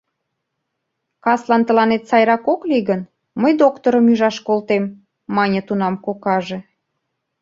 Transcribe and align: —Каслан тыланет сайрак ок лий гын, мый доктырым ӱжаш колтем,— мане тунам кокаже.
—Каслан 1.23 1.61
тыланет 1.67 2.03
сайрак 2.09 2.43
ок 2.53 2.61
лий 2.69 2.83
гын, 2.89 3.01
мый 3.41 3.53
доктырым 3.61 4.05
ӱжаш 4.11 4.37
колтем,— 4.47 4.83
мане 5.35 5.61
тунам 5.67 5.95
кокаже. 6.05 6.57